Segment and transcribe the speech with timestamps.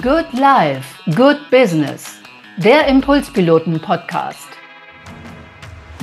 [0.00, 2.18] Good Life, Good Business.
[2.56, 4.48] Der Impulspiloten-Podcast.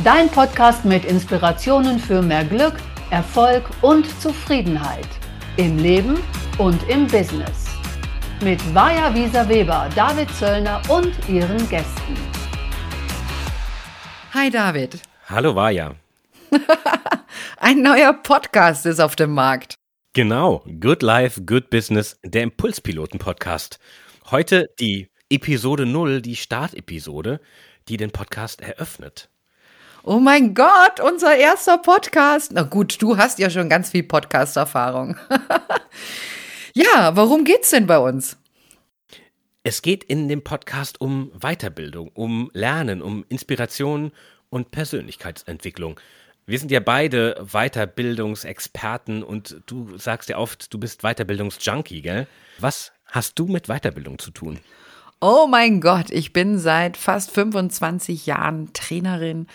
[0.04, 2.76] Dein Podcast mit Inspirationen für mehr Glück,
[3.10, 5.08] Erfolg und Zufriedenheit.
[5.58, 6.20] Im Leben
[6.60, 7.66] und im Business.
[8.44, 12.16] Mit Vaja Wieser Weber, David Zöllner und ihren Gästen.
[14.36, 15.02] Hi David.
[15.28, 15.96] Hallo Vaja.
[17.58, 19.79] Ein neuer Podcast ist auf dem Markt.
[20.14, 23.78] Genau, Good Life, Good Business, der Impulspiloten-Podcast.
[24.32, 27.40] Heute die Episode 0, die Startepisode,
[27.88, 29.30] die den Podcast eröffnet.
[30.02, 32.52] Oh mein Gott, unser erster Podcast.
[32.54, 35.16] Na gut, du hast ja schon ganz viel Podcast-Erfahrung.
[36.74, 38.36] ja, worum geht's denn bei uns?
[39.62, 44.12] Es geht in dem Podcast um Weiterbildung, um Lernen, um Inspiration
[44.50, 46.00] und Persönlichkeitsentwicklung.
[46.50, 52.26] Wir sind ja beide Weiterbildungsexperten und du sagst ja oft, du bist Weiterbildungsjunkie, gell?
[52.58, 54.60] Was hast du mit Weiterbildung zu tun?
[55.22, 59.46] Oh mein Gott, ich bin seit fast 25 Jahren Trainerin,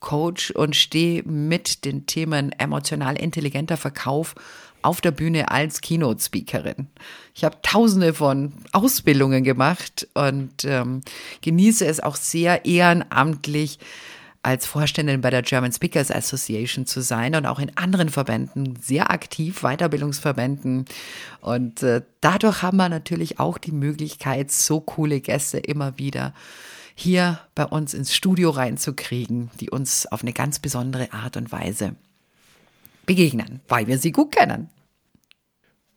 [0.00, 4.34] Coach und stehe mit den Themen emotional intelligenter Verkauf
[4.82, 6.88] auf der Bühne als Keynote-Speakerin.
[7.34, 11.00] Ich habe tausende von Ausbildungen gemacht und ähm,
[11.40, 13.78] genieße es auch sehr ehrenamtlich,
[14.42, 19.10] als Vorständin bei der German Speakers Association zu sein und auch in anderen Verbänden sehr
[19.10, 20.86] aktiv, Weiterbildungsverbänden.
[21.40, 26.34] Und äh, dadurch haben wir natürlich auch die Möglichkeit, so coole Gäste immer wieder
[26.94, 31.94] hier bei uns ins Studio reinzukriegen, die uns auf eine ganz besondere Art und Weise
[33.06, 34.68] begegnen, weil wir sie gut kennen.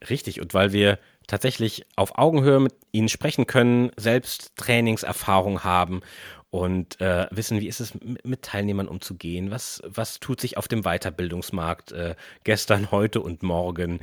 [0.10, 6.02] Richtig, und weil wir tatsächlich auf Augenhöhe mit ihnen sprechen können, selbst Trainingserfahrung haben
[6.56, 10.84] und äh, wissen, wie ist es mit Teilnehmern umzugehen, was, was tut sich auf dem
[10.84, 14.00] Weiterbildungsmarkt äh, gestern, heute und morgen.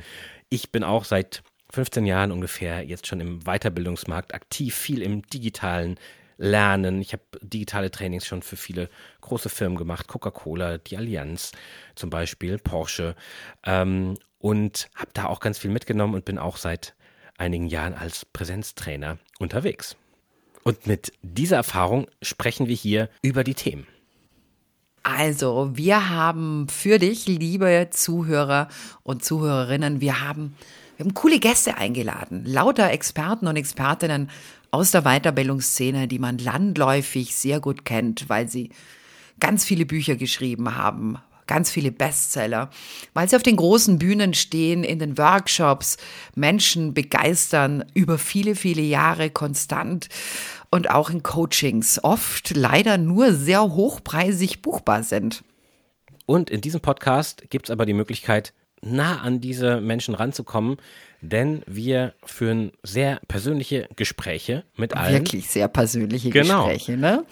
[0.49, 5.97] Ich bin auch seit 15 Jahren ungefähr jetzt schon im Weiterbildungsmarkt aktiv, viel im digitalen
[6.37, 7.01] Lernen.
[7.01, 8.87] Ich habe digitale Trainings schon für viele
[9.21, 11.53] große Firmen gemacht, Coca-Cola, die Allianz
[11.95, 13.15] zum Beispiel, Porsche
[13.65, 16.93] ähm, und habe da auch ganz viel mitgenommen und bin auch seit
[17.35, 19.97] einigen Jahren als Präsenztrainer unterwegs.
[20.63, 23.85] Und mit dieser Erfahrung sprechen wir hier über die Themen.
[25.03, 28.69] Also, wir haben für dich, liebe Zuhörer
[29.03, 30.55] und Zuhörerinnen, wir haben,
[30.95, 32.45] wir haben coole Gäste eingeladen.
[32.45, 34.29] Lauter Experten und Expertinnen
[34.71, 38.69] aus der Weiterbildungsszene, die man landläufig sehr gut kennt, weil sie
[39.41, 41.17] ganz viele Bücher geschrieben haben,
[41.47, 42.69] ganz viele Bestseller,
[43.13, 45.97] weil sie auf den großen Bühnen stehen, in den Workshops,
[46.35, 50.09] Menschen begeistern über viele, viele Jahre konstant
[50.69, 55.43] und auch in Coachings oft leider nur sehr hochpreisig buchbar sind.
[56.25, 60.77] Und in diesem Podcast gibt es aber die Möglichkeit, nah an diese Menschen ranzukommen,
[61.21, 65.13] denn wir führen sehr persönliche Gespräche mit allen.
[65.13, 66.67] Wirklich sehr persönliche genau.
[66.67, 67.25] Gespräche, ne?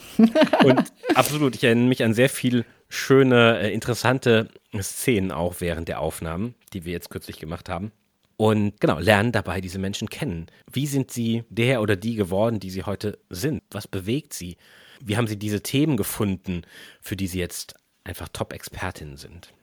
[0.64, 6.00] Und absolut, ich erinnere mich an sehr viel schöne, äh, interessante Szenen auch während der
[6.00, 7.92] Aufnahmen, die wir jetzt kürzlich gemacht haben.
[8.38, 10.48] Und genau, lernen dabei diese Menschen kennen.
[10.72, 13.62] Wie sind sie der oder die geworden, die sie heute sind?
[13.72, 14.58] Was bewegt sie?
[15.00, 16.64] Wie haben sie diese Themen gefunden,
[17.02, 19.54] für die sie jetzt einfach Top-Expertinnen sind?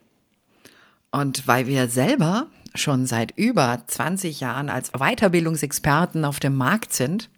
[1.10, 7.30] Und weil wir selber schon seit über 20 Jahren als Weiterbildungsexperten auf dem Markt sind,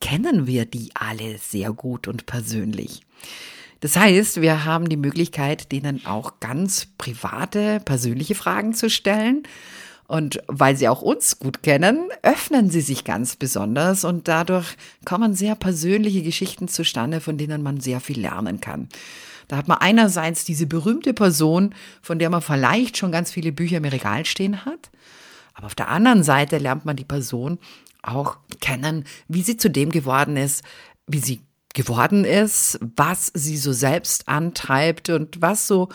[0.00, 3.02] kennen wir die alle sehr gut und persönlich.
[3.82, 9.42] Das heißt, wir haben die Möglichkeit, denen auch ganz private, persönliche Fragen zu stellen.
[10.06, 15.34] Und weil sie auch uns gut kennen, öffnen sie sich ganz besonders und dadurch kommen
[15.34, 18.88] sehr persönliche Geschichten zustande, von denen man sehr viel lernen kann.
[19.48, 23.78] Da hat man einerseits diese berühmte Person, von der man vielleicht schon ganz viele Bücher
[23.78, 24.92] im Regal stehen hat.
[25.54, 27.58] Aber auf der anderen Seite lernt man die Person
[28.00, 30.62] auch kennen, wie sie zu dem geworden ist,
[31.08, 31.40] wie sie
[31.74, 35.88] geworden ist, was sie so selbst antreibt und was so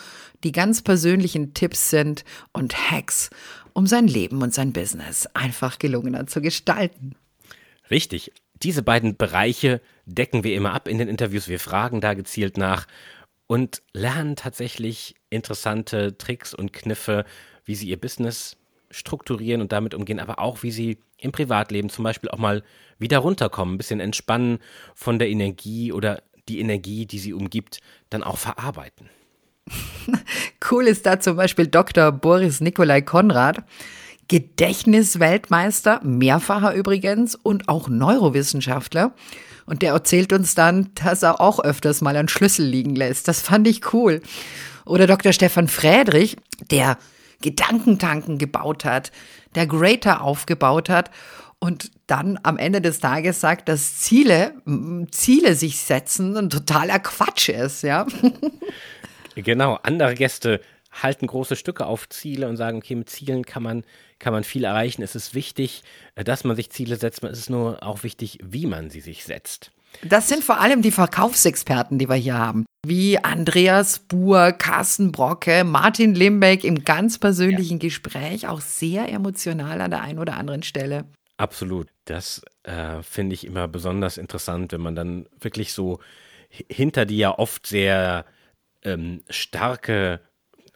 [0.44, 3.30] die ganz persönlichen Tipps sind und Hacks,
[3.72, 7.14] um sein Leben und sein Business einfach gelungener zu gestalten.
[7.90, 8.32] Richtig.
[8.62, 11.48] Diese beiden Bereiche decken wir immer ab in den Interviews.
[11.48, 12.86] Wir fragen da gezielt nach
[13.46, 17.24] und lernen tatsächlich interessante Tricks und Kniffe,
[17.64, 18.56] wie sie ihr Business
[18.90, 22.62] strukturieren und damit umgehen, aber auch wie sie im Privatleben zum Beispiel auch mal
[22.98, 24.58] wieder runterkommen, ein bisschen entspannen
[24.94, 27.80] von der Energie oder die Energie, die sie umgibt,
[28.10, 29.08] dann auch verarbeiten.
[30.70, 32.12] Cool ist da zum Beispiel Dr.
[32.12, 33.62] Boris Nikolai Konrad,
[34.28, 39.14] Gedächtnisweltmeister, mehrfacher übrigens und auch Neurowissenschaftler.
[39.64, 43.28] Und der erzählt uns dann, dass er auch öfters mal einen Schlüssel liegen lässt.
[43.28, 44.20] Das fand ich cool.
[44.84, 45.32] Oder Dr.
[45.32, 46.36] Stefan Friedrich,
[46.70, 46.98] der
[47.42, 49.12] Gedankentanken gebaut hat,
[49.54, 51.10] der Greater aufgebaut hat
[51.60, 54.54] und dann am Ende des Tages sagt, dass Ziele,
[55.10, 58.06] Ziele sich setzen ein totaler Quatsch ist, ja.
[59.34, 63.84] Genau, andere Gäste halten große Stücke auf Ziele und sagen, okay, mit Zielen kann man,
[64.18, 65.02] kann man viel erreichen.
[65.02, 65.82] Es ist wichtig,
[66.16, 67.22] dass man sich Ziele setzt.
[67.22, 69.70] Es ist nur auch wichtig, wie man sie sich setzt.
[70.02, 72.66] Das sind vor allem die Verkaufsexperten, die wir hier haben.
[72.86, 77.88] Wie Andreas Buhr, Carsten Brocke, Martin Limbeck im ganz persönlichen ja.
[77.88, 81.04] Gespräch, auch sehr emotional an der einen oder anderen Stelle.
[81.36, 81.88] Absolut.
[82.04, 86.00] Das äh, finde ich immer besonders interessant, wenn man dann wirklich so
[86.48, 88.24] hinter die ja oft sehr
[88.82, 90.20] ähm, starke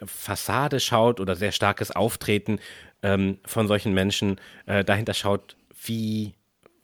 [0.05, 2.59] Fassade schaut oder sehr starkes Auftreten
[3.03, 6.35] ähm, von solchen Menschen, äh, dahinter schaut, wie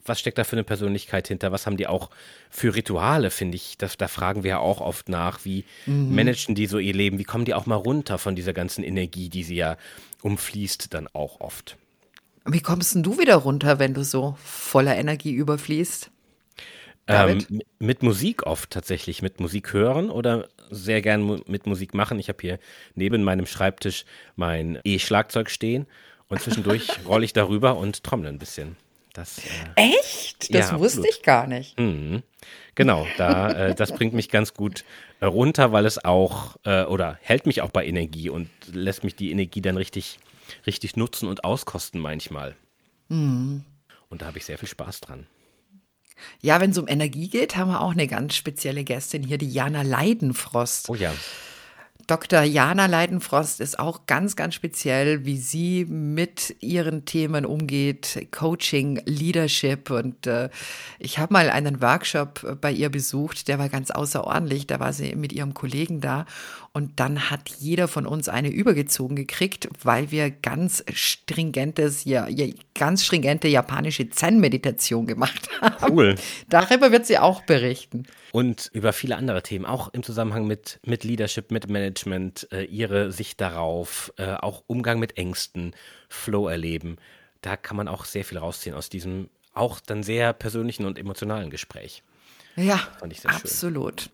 [0.09, 1.53] was steckt da für eine Persönlichkeit hinter?
[1.53, 2.11] Was haben die auch
[2.51, 3.79] für Rituale, finde ich?
[3.79, 5.45] Das, da fragen wir ja auch oft nach.
[5.45, 6.15] Wie mhm.
[6.15, 7.19] managen die so ihr Leben?
[7.19, 9.77] Wie kommen die auch mal runter von dieser ganzen Energie, die sie ja
[10.23, 11.77] umfließt, dann auch oft?
[12.45, 16.11] Wie kommst denn du wieder runter, wenn du so voller Energie überfließt?
[17.09, 17.47] Ähm,
[17.79, 22.19] mit Musik oft tatsächlich, mit Musik hören oder sehr gern mu mit Musik machen.
[22.19, 22.59] Ich habe hier
[22.95, 24.05] neben meinem Schreibtisch
[24.37, 25.87] mein E-Schlagzeug stehen
[26.29, 28.77] und zwischendurch rolle ich darüber und trommle ein bisschen.
[29.19, 30.55] Das, äh, Echt?
[30.55, 31.77] Das ja, wusste ich gar nicht.
[31.77, 32.23] Mhm.
[32.77, 34.85] Genau, da, äh, das bringt mich ganz gut
[35.19, 39.17] äh, runter, weil es auch äh, oder hält mich auch bei Energie und lässt mich
[39.17, 40.21] die Energie dann richtig,
[40.69, 42.55] richtig nutzen und auskosten manchmal.
[43.09, 43.65] Mhm.
[44.09, 45.27] Und da habe ich sehr viel Spaß dran.
[46.41, 49.51] Ja, wenn es um Energie geht, haben wir auch eine ganz spezielle Gästin hier, die
[49.51, 50.91] Jana Leidenfrost.
[50.91, 51.13] Oh ja.
[52.09, 52.41] Dr.
[52.41, 59.91] Jana Leidenfrost ist auch ganz, ganz speziell, wie sie mit ihren Themen umgeht, Coaching, Leadership.
[59.91, 60.49] Und äh,
[60.99, 64.67] ich habe mal einen Workshop bei ihr besucht, der war ganz außerordentlich.
[64.67, 66.25] Da war sie mit ihrem Kollegen da
[66.79, 72.29] und dann hat jeder von uns eine übergezogen gekriegt, weil wir ganz stringentes, ja,
[72.77, 75.99] ganz stringente japanische Zen-Meditation gemacht haben.
[75.99, 76.15] Cool.
[76.49, 78.05] Darüber wird sie auch berichten.
[78.31, 83.11] Und über viele andere Themen, auch im Zusammenhang mit, mit Leadership, mit Management, äh, ihre
[83.11, 85.75] Sicht darauf, äh, auch Umgang mit Ängsten,
[86.09, 86.99] Flow erleben.
[87.41, 91.51] Da kann man auch sehr viel rausziehen aus diesem auch dann sehr persönlichen und emotionalen
[91.51, 92.05] Gespräch.
[92.55, 92.79] Ja,
[93.25, 94.03] absolut.
[94.03, 94.13] Schön.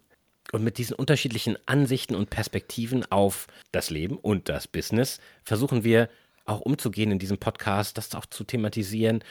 [0.55, 6.09] Und mit diesen unterschiedlichen Ansichten und Perspektiven auf das Leben und das Business versuchen wir
[6.45, 9.25] auch umzugehen in diesem Podcast, das auch zu thematisieren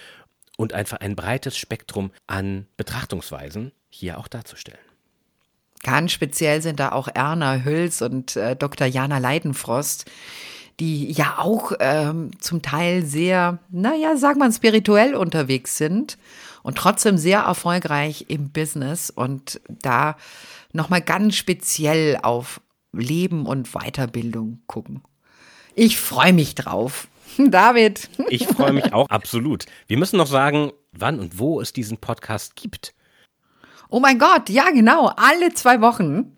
[0.57, 4.81] und einfach ein breites Spektrum an Betrachtungsweisen hier auch darzustellen.
[5.81, 8.85] Ganz speziell sind da auch Erna Hüls und äh, Dr.
[8.85, 10.11] Jana Leidenfrost,
[10.81, 16.17] die ja auch ähm, zum Teil sehr, naja, sag mal, spirituell unterwegs sind
[16.63, 20.17] und trotzdem sehr erfolgreich im Business und da
[20.73, 22.61] nochmal ganz speziell auf
[22.91, 25.01] Leben und Weiterbildung gucken.
[25.75, 27.07] Ich freue mich drauf.
[27.37, 28.09] David.
[28.29, 29.65] Ich freue mich auch absolut.
[29.87, 32.93] Wir müssen noch sagen, wann und wo es diesen Podcast gibt.
[33.89, 36.35] Oh mein Gott, ja genau, alle zwei Wochen.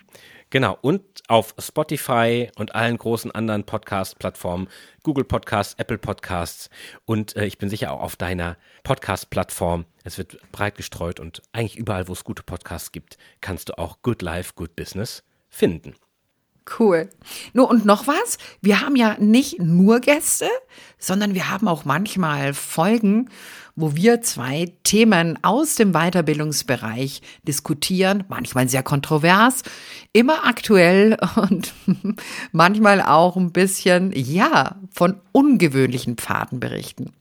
[0.49, 4.67] Genau, und auf Spotify und allen großen anderen Podcast-Plattformen,
[5.03, 6.69] Google Podcasts, Apple Podcasts
[7.05, 9.85] und äh, ich bin sicher auch auf deiner Podcast-Plattform.
[10.03, 14.01] Es wird breit gestreut und eigentlich überall, wo es gute Podcasts gibt, kannst du auch
[14.01, 15.95] Good Life, Good Business finden.
[16.79, 17.09] Cool.
[17.53, 18.37] Nur und noch was?
[18.61, 20.49] Wir haben ja nicht nur Gäste,
[20.97, 23.29] sondern wir haben auch manchmal Folgen,
[23.75, 29.63] wo wir zwei Themen aus dem Weiterbildungsbereich diskutieren, manchmal sehr kontrovers,
[30.11, 31.73] immer aktuell und
[32.51, 37.13] manchmal auch ein bisschen, ja, von ungewöhnlichen Pfaden berichten.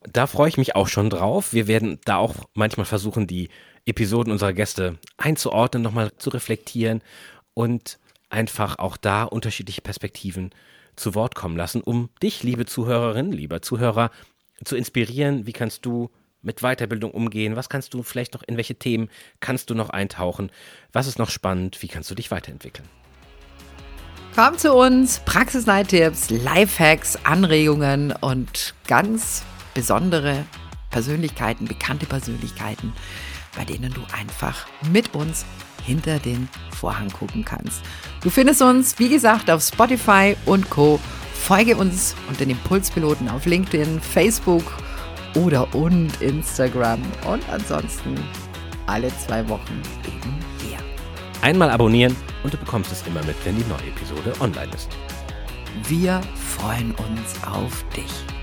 [0.00, 1.52] Da freue ich mich auch schon drauf.
[1.52, 3.48] Wir werden da auch manchmal versuchen, die
[3.84, 7.02] Episoden unserer Gäste einzuordnen, nochmal zu reflektieren
[7.54, 7.98] und
[8.30, 10.50] einfach auch da unterschiedliche Perspektiven
[10.96, 14.10] zu Wort kommen lassen, um dich, liebe Zuhörerin, lieber Zuhörer,
[14.64, 15.46] zu inspirieren.
[15.46, 16.10] Wie kannst du
[16.42, 17.56] mit Weiterbildung umgehen?
[17.56, 19.08] Was kannst du vielleicht noch, in welche Themen
[19.40, 20.50] kannst du noch eintauchen?
[20.92, 21.82] Was ist noch spannend?
[21.82, 22.88] Wie kannst du dich weiterentwickeln?
[24.34, 29.44] Komm zu uns, Praxisleittipps, Lifehacks, Anregungen und ganz
[29.74, 30.44] besondere
[30.90, 32.92] Persönlichkeiten, bekannte Persönlichkeiten,
[33.56, 35.44] bei denen du einfach mit uns
[35.84, 37.82] hinter den Vorhang gucken kannst.
[38.22, 41.00] Du findest uns, wie gesagt, auf Spotify und Co.
[41.34, 44.64] Folge uns unter den Impulspiloten auf LinkedIn, Facebook
[45.34, 47.00] oder und Instagram.
[47.26, 48.16] Und ansonsten
[48.86, 50.78] alle zwei Wochen eben hier.
[51.42, 54.88] Einmal abonnieren und du bekommst es immer mit, wenn die neue Episode online ist.
[55.88, 58.37] Wir freuen uns auf dich.